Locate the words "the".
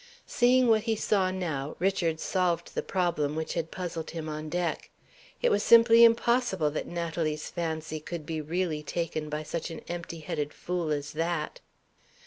2.73-2.81